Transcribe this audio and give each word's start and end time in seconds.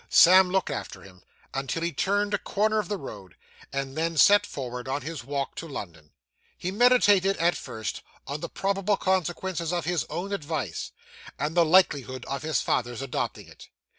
Sam 0.09 0.49
looked 0.49 0.71
after 0.71 1.03
him, 1.03 1.21
until 1.53 1.83
he 1.83 1.93
turned 1.93 2.33
a 2.33 2.39
corner 2.39 2.79
of 2.79 2.87
the 2.89 2.97
road; 2.97 3.35
and 3.71 3.95
then 3.95 4.17
set 4.17 4.47
forward 4.47 4.87
on 4.87 5.03
his 5.03 5.23
walk 5.23 5.53
to 5.57 5.67
London. 5.67 6.09
He 6.57 6.71
meditated 6.71 7.37
at 7.37 7.55
first, 7.55 8.01
on 8.25 8.39
the 8.39 8.49
probable 8.49 8.97
consequences 8.97 9.71
of 9.71 9.85
his 9.85 10.05
own 10.09 10.33
advice, 10.33 10.91
and 11.37 11.53
the 11.55 11.63
likelihood 11.63 12.25
of 12.25 12.41
his 12.41 12.61
father's 12.61 13.03
adopting 13.03 13.47
it. 13.47 13.67